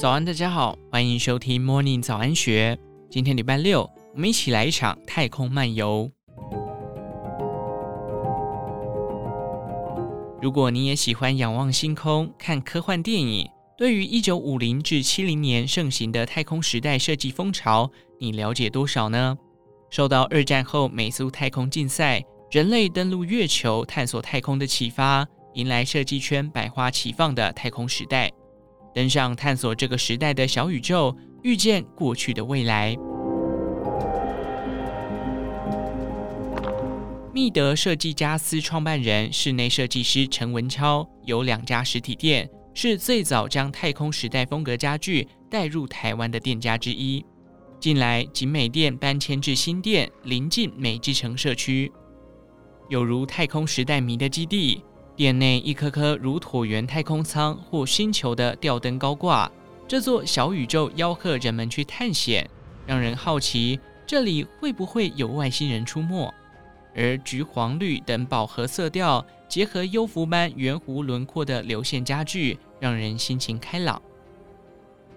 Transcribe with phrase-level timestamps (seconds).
[0.00, 2.78] 早安，大家好，欢迎收听 Morning 早安学。
[3.10, 3.82] 今天礼拜六，
[4.14, 6.10] 我们一起来一场太空漫游。
[10.40, 13.46] 如果你也喜欢仰望星空、看科幻电影，
[13.76, 19.36] 对于一九五零至七零年盛行的太空时代设计风潮，你了解多少呢？
[19.90, 28.32] 受到二战后美苏太空竞赛、人类登陆月球、探索太空的启发，迎来设计圈百花齐放的太空时代。
[28.94, 32.96] 登上探索这个时代的小宇宙，遇见过去的未来。
[37.32, 47.24] 密德设计家私创办人、室内设计师陈文超有两家实体店，是最早将太空时代风格家具带入台湾的店家之一。
[47.78, 51.90] 近来景美店搬迁至新店，临近美之城社区，
[52.88, 54.84] 有如太空时代迷的基地。
[55.20, 59.52] 店内一颗颗如椭圆太空舱或星球的吊灯高挂，
[59.86, 62.48] 这座小宇宙吆喝人们去探险，
[62.86, 66.32] 让人好奇这里会不会有外星人出没。
[66.96, 74.00] 而橘黄绿等饱和色调结合幽浮般圆弧轮廓的流线家具，让人心情开朗。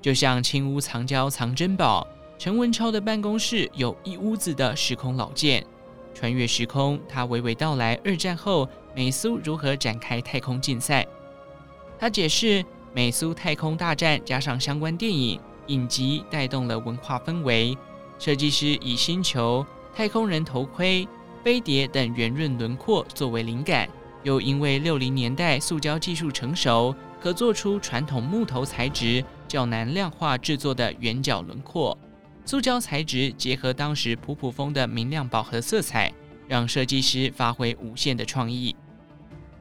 [0.00, 2.06] 就像青屋藏娇藏珍宝，
[2.38, 5.66] 陈文超的办公室有一屋子的时空老件。
[6.14, 11.06] 穿越时空，他娓娓道来二战后美苏如何展开太空竞赛。
[12.00, 17.78] 他解释，美苏太空大战加上相关电影影集带动了文化氛围。
[18.18, 21.06] 设计师以星球、太空人头盔、
[21.44, 23.88] 飞碟等圆润轮廓作为灵感，
[24.24, 31.96] 又因为六零年代塑胶技术成熟，可做出传统木头材质较难量化制作的圆角轮廓。
[32.44, 36.12] 塑胶材质结合当时普普风的明亮饱和色彩，
[36.48, 38.74] 让设计师发挥无限的创意。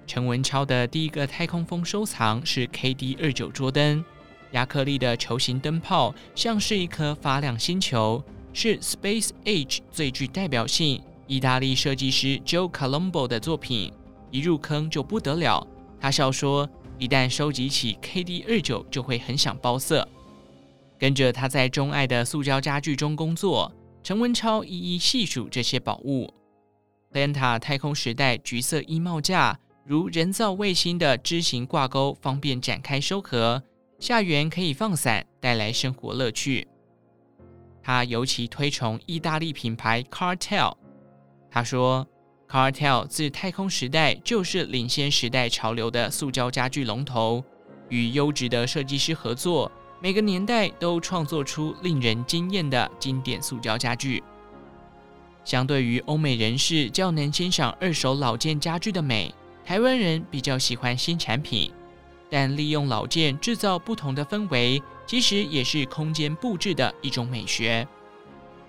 [0.07, 4.03] 陈文超的第一个太空风收藏是 KD 二九桌灯，
[4.51, 8.23] 亚克力的球形灯泡像是一颗发亮星球，
[8.53, 11.03] 是 Space Age 最具代表性。
[11.27, 13.91] 意大利设计师 Joe Colombo 的作品，
[14.31, 15.67] 一入坑就不得了。
[15.99, 16.67] 他笑说，
[16.97, 20.07] 一旦收集起 KD 二九，就会很想包色。
[20.97, 23.69] 跟着他在钟爱的塑胶家具中工作，
[24.01, 26.33] 陈文超一一细数这些宝物。
[27.11, 33.63] Planta 太空时代橘色衣帽架，如人造卫星的枝形挂钩，方便展开收合，
[33.99, 36.67] 下缘可以放伞，带来生活乐趣。
[37.81, 40.75] 他尤其推崇意大利品牌 Cartel。
[41.49, 42.05] 他说
[42.49, 47.41] ，Cartel 自太空时代就是领先时代潮流的塑胶家具龙头，
[47.87, 49.71] 与优质的设计师合作。
[50.01, 54.21] 每个年代都创作出令人惊艳的经典塑胶家具。
[55.45, 59.33] 相对于欧美人士较能欣赏二手老件家具的美，
[59.67, 61.69] 台湾人比较喜欢新产品。
[62.29, 67.85] 但利用老件制造不同的氛围，其实也是空间布置的一种美学。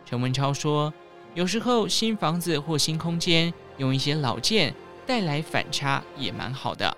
[0.04, 0.92] 陈文超说
[1.34, 4.74] ：“有时候新房子或新空间用一些老件
[5.06, 6.96] 带来反差，也蛮好的。”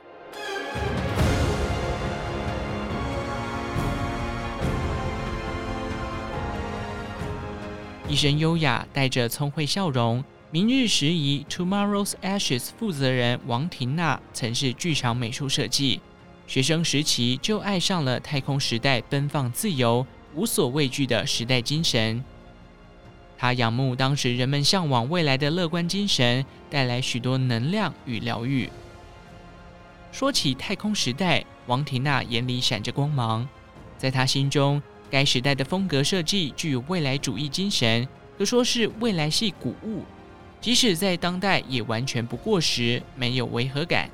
[8.08, 10.24] 一身优雅，带着聪慧笑容。
[10.52, 16.00] 明日时宜 Tomorrow's Ashes 负责人王婷娜曾是剧场美术设计，
[16.48, 22.24] 学生时期就爱上了太空时代奔放自由、无所畏惧的时代精神。
[23.38, 28.68] 她仰慕当时人们向往未来的乐观精神，带来许多能量与疗愈。
[30.10, 33.48] 说起太空时代，王婷娜眼里闪着光芒，
[33.96, 34.82] 在她心中。
[35.08, 38.06] 该时代的风格设计具有未来主义精神，
[38.36, 40.04] 可说是未来系古物，
[40.60, 44.10] 即使在当代也完全不过时，没有违和感。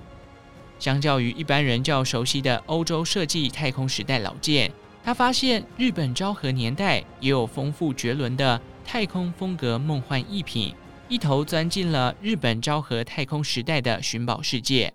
[0.79, 4.71] 相较于一般人较熟悉的欧洲设计太空时代老件，
[5.03, 10.75] 他发现日本昭和年代也有丰富绝伦的太空风格梦幻逸品，
[11.09, 14.93] 一头钻进了日本昭和太空时代的寻宝世界。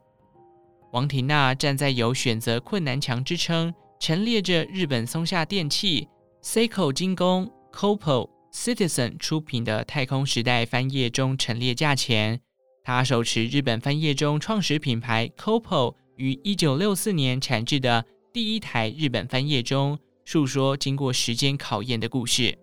[0.91, 3.73] 王婷娜站在有选择困难墙之称。
[4.03, 6.07] 陈列着日本松下电器、
[6.43, 12.41] Seiko 精工、Copo、Citizen 出品的太空时代翻页钟陈列价钱，
[12.83, 22.57] 他手持日本翻页钟创始品牌 Copo 于一九六四年产制的第一台日本翻页钟，述说经过时间考验的故事。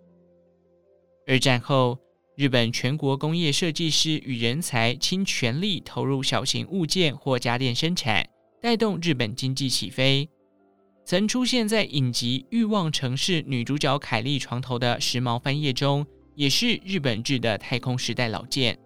[1.26, 1.98] 二战后，
[2.36, 8.28] 日本全国工业设计师与人才倾全力投入小型物件或家电生产，
[8.60, 10.28] 带动日本经济起飞。
[11.08, 18.78] 曾出现在影集《欲望城市》女主角凯莉床头的时髦翻页中，也是日本制的太空时代老件。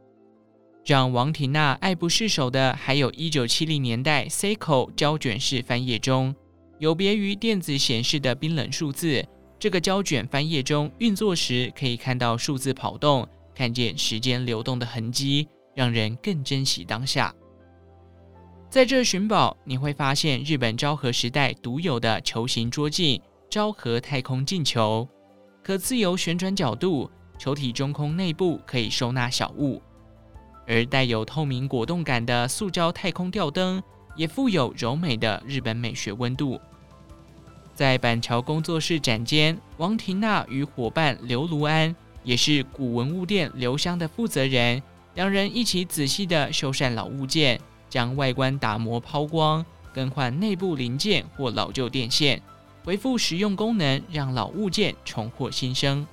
[0.86, 6.32] 让王婷娜爱不释手的，还有一九七零年代 Seiko 胶卷式翻页中，
[6.78, 9.26] 有别于电子显示的冰冷数字，
[9.58, 17.34] 这个胶卷翻页中运作时可以看到数字跑动，看见时间流动的痕迹，让人更珍惜当下。
[18.72, 23.20] 在这寻宝，你会发现日本昭和时代独有的球形桌镜——
[23.50, 25.06] 昭和太空镜球，
[25.62, 29.78] 可自由旋转角度，球体中空内部可以收纳小物；
[30.66, 33.82] 而带有透明果冻感的塑胶太空吊灯，
[34.16, 36.58] 也富有柔美的日本美学温度。
[37.74, 41.94] 在板桥工作室展间，王婷娜与伙伴刘卢安，
[42.24, 44.82] 也是古文物店留香的负责人，
[45.14, 47.60] 两人一起仔细地修缮老物件。
[47.92, 49.62] 将外观打磨抛光，
[49.92, 52.40] 更换内部零件或老旧电线，
[52.82, 56.06] 恢复实用功能，让老物件重获新生。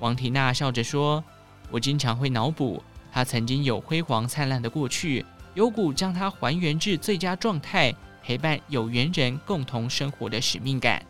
[0.00, 1.22] 王缇娜笑着说
[1.70, 2.82] ：“我经常会脑补，
[3.12, 11.04] 她曾经有辉煌灿烂的过去，有股将她还原至最佳状态，陪伴有缘人共同生活的使命感。”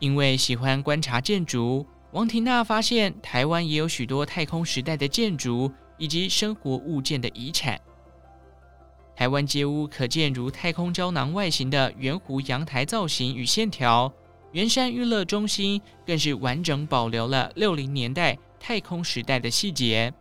[0.00, 7.78] 因为喜欢观察建筑，王缇娜发现台湾也有许多太空时代的建筑以及生活物件的遗产。
[9.16, 14.12] 台湾街屋可见如太空胶囊外形的圆弧阳台造型与线条，
[14.52, 20.12] 圆山娱乐中心更是完整保留了六零年代太空时代的细节。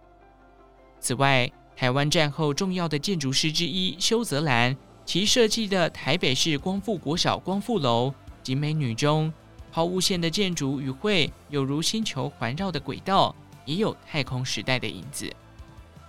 [1.01, 9.31] 此外，台湾战后重要的建筑师之一修泽兰，其设计的台北市光复国小光复楼，景美女中，
[9.73, 15.29] 抛物线的建筑与会有如星球环绕的轨道，也有太空时代的影子。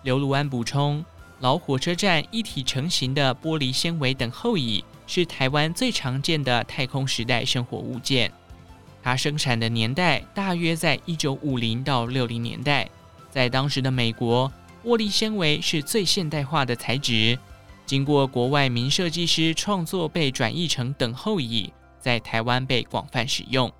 [0.04, 1.04] 刘卢安补充。
[1.40, 8.32] 老火车站一体成型的玻璃纤维等候椅是台湾最常见的太空时代生活物件。
[9.02, 12.88] 它生产的年代大约在一九五零到六零年代。
[13.30, 14.50] 在当时的美国，
[14.82, 17.38] 玻璃纤维是最现代化的材质。
[17.84, 23.70] 经过国外名设计师创作，被转译成等候椅，在台湾被广泛使用。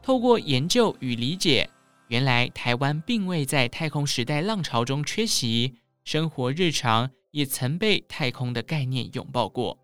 [0.00, 1.68] 透过研究与理解，
[2.06, 5.74] 原来台湾并未在太空时代浪潮中缺席。
[6.04, 9.78] 生活日常也曾被太空的概念拥抱过。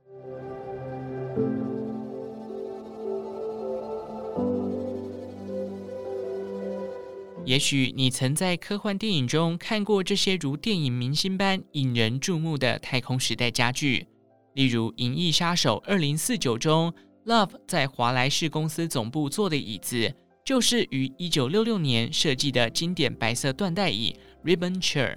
[7.47, 14.07] 也许你曾在科幻电影中看过这些如电影明星般引人注目的太空时代家具，
[14.53, 16.93] 例如《银翼杀手二零四九》中
[17.25, 20.15] ，Love 在华莱士公司总部坐的椅子，
[20.45, 24.15] 就是于一九六六年设计的经典白色缎带椅
[24.45, 25.17] Ribbon Chair。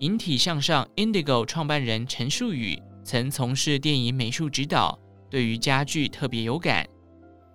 [0.00, 4.96] 引体向上，Indigo 创办人陈树宇曾从事电影美术指导，
[5.28, 6.86] 对于家具特别有感。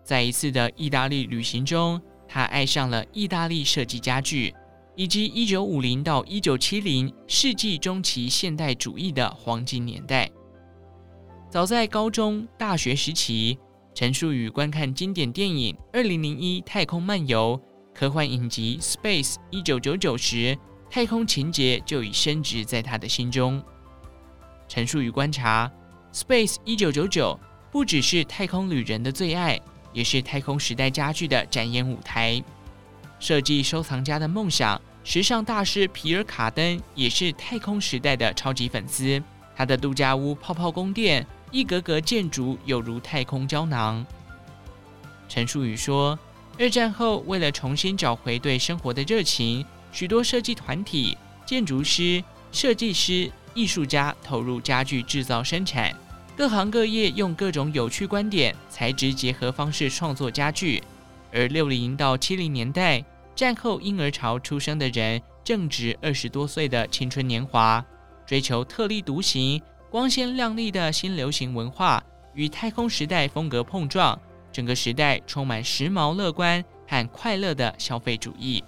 [0.04, 4.54] 在一次的意大利旅行中，他爱上了意大利设计家具，
[4.98, 10.30] 以及1950到1970世纪中期现代主义的黄金年代。
[11.50, 13.58] 早在高中、大学时期，
[13.94, 15.74] 陈树宇观看经典电影
[16.04, 17.58] 《2001太空漫游》、
[17.98, 20.58] 科幻影集《Space 1999》时，
[20.94, 23.60] 太空情节就已深植在他的心中。
[24.68, 25.72] 陈述与观察，
[26.16, 27.10] 《Space 1999》
[27.72, 29.60] 不只是太空旅人的最爱，
[29.92, 32.40] 也是太空时代家具的展演舞台。
[33.20, 39.20] 设计收藏家的梦想，时尚大师皮尔卡登也是太空时代的超级粉丝。
[39.56, 44.06] 他的度假屋泡泡宫殿，一格格建筑有如太空胶囊。
[45.28, 46.20] 陈述宇说，
[46.60, 49.66] 二战后为了重新找回对生活的热情。
[49.94, 52.22] 许多设计团体、建筑师、
[52.52, 55.96] 设计师、艺术家投入家具制造生产，
[56.36, 60.84] 各行各业用各种有趣观点、材质结合方式创作家具。
[61.32, 63.04] 而六零到七零年代
[63.36, 67.84] 战后婴儿潮出生的人，正值二十多岁的青春年华，
[68.26, 74.20] 追求特立独行、光鲜亮丽的新流行文化与太空时代风格碰撞，
[74.52, 78.64] 整个时代充满时髦、乐观和快乐的消费主义。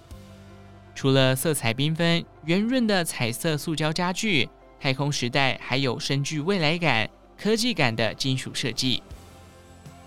[0.96, 4.50] 除了色彩缤纷、圆润的彩色塑胶家具，
[4.80, 9.04] 太空时代还有深具未来感、科技感的金属设计。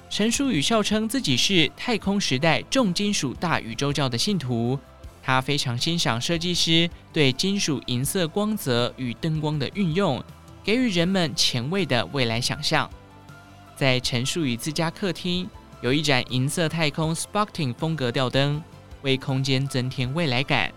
[0.09, 4.79] 陈树宇笑称自己是太空时代重金属大宇宙教的信徒，
[5.23, 10.25] 他非常欣赏设计师对金属银色光泽与灯光的运用，
[10.65, 12.89] 给予人们前卫的未来想象。
[13.77, 15.47] 在陈树宇自家客厅，
[15.83, 18.63] 有一盏银色太空 Sparking 风格吊灯。
[19.03, 20.73] 为空间增添未来感，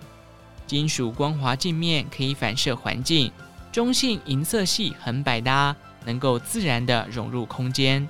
[0.67, 3.31] 金属光滑镜面可以反射环境，
[3.71, 5.75] 中性银色系很百搭，
[6.05, 8.07] 能够自然的融入空间。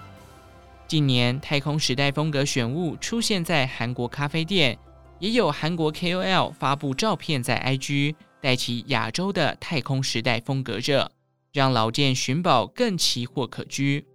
[0.87, 4.77] 近年太空时代风格选物出现在韩国咖啡店，
[5.19, 11.09] 也有韩国 KOL 发布照片在 IG，带起亚洲的太空时代风格热，
[11.53, 14.05] 让老店寻宝更奇货可居。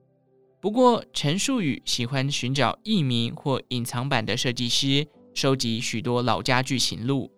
[0.61, 7.31] 不过，陈树宇喜欢寻找佚名或隐藏版的设计师，收集许多老家具型录。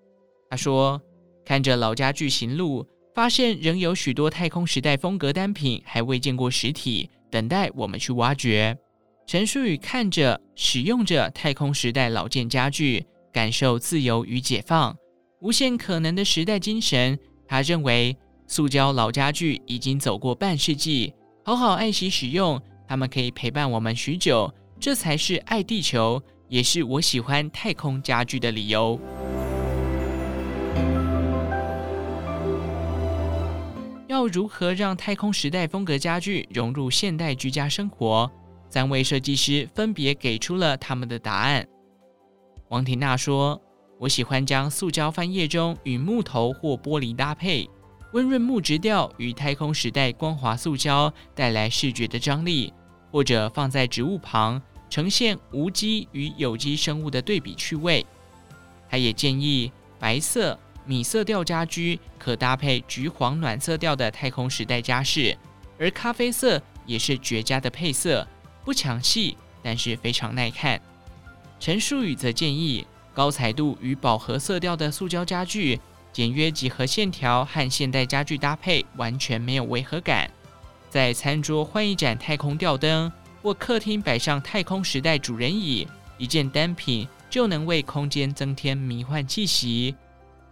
[0.49, 1.03] 他说
[1.45, 8.79] ：“看着老家具型录，发现仍有许多太空时代风格单品还未见过实体，等待我们去挖掘。”
[9.27, 14.97] 陈树宇看着、使用着太空时代老件家具，感受自由与解放，
[15.41, 17.19] 无限可能的时代精神。
[17.49, 21.13] 他认为，塑胶老家具已经走过半世纪，
[21.45, 28.99] 好好爱惜使用，它们可以陪伴我们许久，这才是爱地球，也是我喜欢太空家具的理由。
[34.07, 38.31] 要如何让太空时代风格家具融入现代居家生活？
[38.71, 41.67] 三位设计师分别给出了他们的答案。
[42.69, 43.61] 王婷娜说
[44.01, 47.69] ：“我喜欢将塑胶翻页中与木头或玻璃搭配。”
[48.15, 52.73] 温润木质调与太空时代光滑塑胶带来视觉的张力，
[53.13, 58.05] 或者放在植物旁，呈现无机与有机生物的对比趣味。
[58.91, 65.37] 他也建议白色、米色调家居可搭配橘黄暖色调的太空时代家饰，
[65.79, 68.27] 而咖啡色也是绝佳的配色，
[68.65, 70.81] 不抢戏，但是非常耐看。
[71.61, 75.81] 陈树宇则建议高彩度与饱和色调的塑胶家具。
[76.11, 80.29] 简约几何线条和现代家具搭配完全没有违和感。
[80.91, 89.95] 在餐桌换一盏太空吊灯，或客厅摆上太空时代主人椅，一件单品就能为空间增添迷幻气息。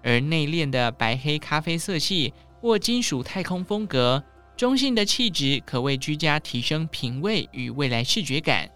[0.03, 4.23] 而内敛的白黑咖啡色系或金属太空风格，
[4.57, 8.71] 中性的气质可为居家提升品味与未来视觉感。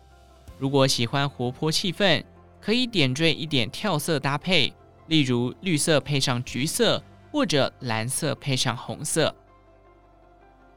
[0.58, 2.22] 如果喜欢活泼气氛，
[2.60, 4.72] 可以点缀一点跳色搭配。
[5.06, 7.02] 例如绿色配上橘色，
[7.32, 9.34] 或者蓝色配上红色。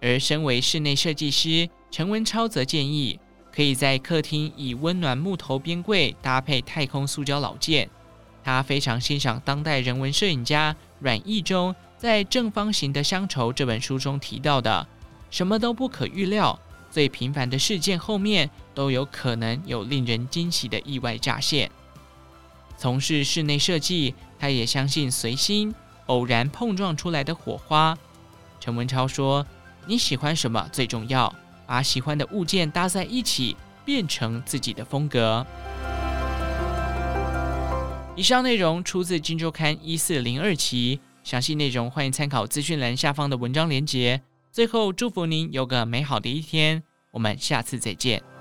[0.01, 3.19] 而身为室内设计师，陈文超则建议，
[3.53, 7.87] 可以在客厅以温暖木头边柜搭配太空塑胶老件。
[8.43, 14.87] 他非常欣赏当代人文摄影家阮义忠在《正方形的乡愁》这本书中提到的
[15.29, 16.59] ：“什么都不可预料，
[16.89, 21.69] 最平凡的事件后面都有可能有令人惊喜的意外乍现。”
[22.75, 25.71] 从事室内设计，他也相信随心
[26.07, 27.95] 偶然碰撞出来的火花。
[28.59, 29.45] 陈文超说
[29.85, 31.31] ：“你喜欢什么最重要，
[31.65, 35.45] 把喜欢的物件搭在一起，变成自己的风格。”
[38.15, 44.21] 以上内容出自《金周刊》一四零二期，详细内容欢迎参考资讯栏下方的文章连接。
[44.51, 48.32] 最后，祝福您有个美好的一天，我们下次再见。